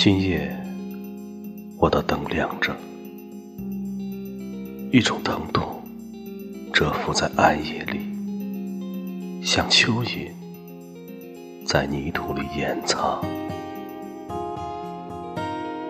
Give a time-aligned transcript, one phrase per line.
[0.00, 0.48] 今夜，
[1.76, 2.72] 我的灯亮着，
[4.92, 5.82] 一种疼痛
[6.72, 10.30] 蛰伏在暗夜里，像蚯蚓
[11.66, 13.20] 在泥土里掩藏。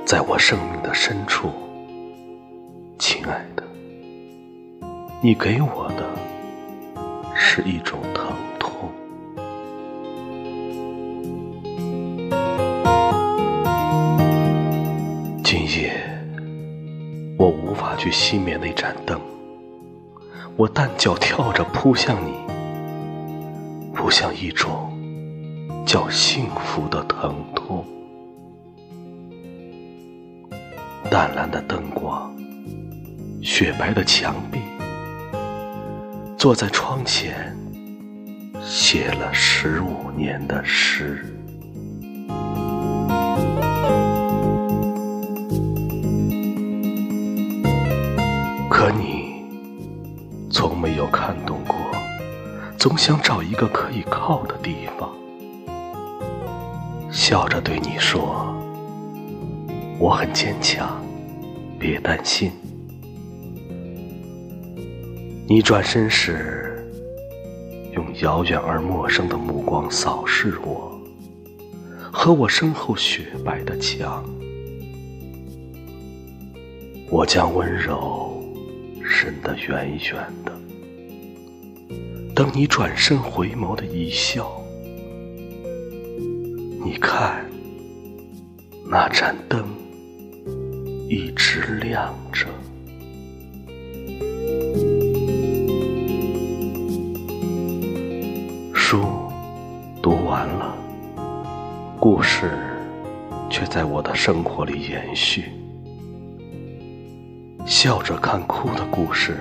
[0.06, 1.50] 在我生命的深处，
[2.98, 3.62] 亲爱的，
[5.20, 6.08] 你给我的
[7.36, 8.32] 是一种疼
[17.98, 19.20] 去熄灭那盏灯，
[20.56, 22.32] 我单脚跳着扑向你，
[23.92, 24.96] 扑向一种
[25.84, 27.84] 叫幸福的疼痛。
[31.10, 32.32] 淡蓝的灯光，
[33.42, 34.60] 雪白的墙壁，
[36.36, 37.52] 坐在窗前，
[38.62, 41.34] 写了十五年的诗。
[50.58, 51.76] 从没有看懂过，
[52.76, 55.08] 总想找一个可以靠的地方，
[57.12, 58.44] 笑着对你说。
[60.00, 61.00] 我很坚强，
[61.78, 62.50] 别担心。
[65.46, 66.90] 你转身时，
[67.92, 71.00] 用遥远而陌生的目光扫视我，
[72.12, 74.24] 和我身后雪白的墙。
[77.08, 78.27] 我将温柔
[79.08, 80.52] 伸得远远的，
[82.34, 84.62] 等你转身回眸的一笑。
[86.84, 87.44] 你看，
[88.88, 89.66] 那盏灯。
[91.10, 92.46] 一直亮着。
[98.74, 99.00] 书
[100.02, 100.76] 读完了，
[101.98, 102.50] 故事
[103.48, 105.57] 却在我的生活里延续。
[107.68, 109.36] 笑着看哭的故事，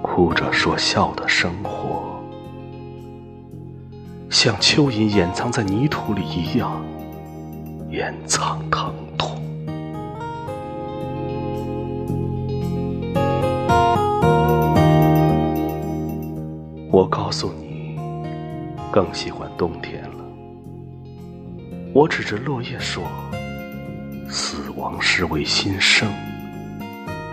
[0.00, 2.22] 哭着说笑的生活，
[4.30, 6.80] 像蚯蚓掩藏在泥土里一样，
[7.90, 9.36] 掩藏疼痛。
[16.92, 17.98] 我告诉你，
[18.92, 20.24] 更喜欢冬天了。
[21.92, 23.02] 我指着落叶说
[24.30, 26.08] ：“死亡是为新生，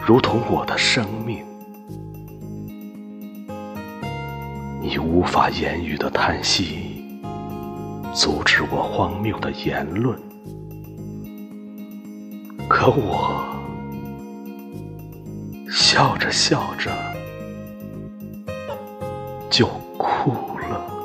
[0.05, 1.43] 如同我的生命。”
[4.81, 7.03] 你无法言语的叹息，
[8.13, 10.15] 阻止我荒谬的言论。
[12.69, 13.43] 可我
[15.69, 16.91] 笑着笑着。
[19.49, 19.65] 就
[19.97, 21.04] 哭了。